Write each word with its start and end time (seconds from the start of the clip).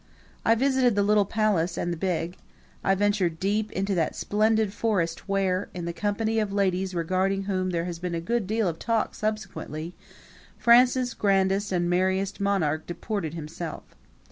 I 0.43 0.55
visited 0.55 0.95
the 0.95 1.03
little 1.03 1.25
palace 1.25 1.77
and 1.77 1.93
the 1.93 1.95
big; 1.95 2.35
I 2.83 2.95
ventured 2.95 3.39
deep 3.39 3.71
into 3.71 3.93
that 3.93 4.15
splendid 4.15 4.73
forest 4.73 5.29
where, 5.29 5.69
in 5.75 5.85
the 5.85 5.93
company 5.93 6.39
of 6.39 6.51
ladies 6.51 6.95
regarding 6.95 7.43
whom 7.43 7.69
there 7.69 7.85
has 7.85 7.99
been 7.99 8.15
a 8.15 8.19
good 8.19 8.47
deal 8.47 8.67
of 8.67 8.79
talk 8.79 9.13
subsequently, 9.13 9.93
France's 10.57 11.13
Grandest 11.13 11.71
and 11.71 11.87
Merriest 11.87 12.39
Monarch 12.41 12.87
disported 12.87 13.35
himself. 13.35 13.83